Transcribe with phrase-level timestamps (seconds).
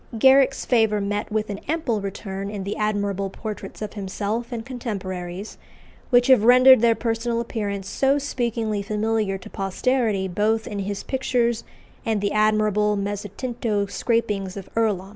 [0.17, 5.59] Garrick's favour met with an ample return in the admirable portraits of himself and contemporaries,
[6.09, 11.63] which have rendered their personal appearance so speakingly familiar to posterity both in his pictures
[12.03, 15.09] and the admirable mezzotinto scrapings of Earlom.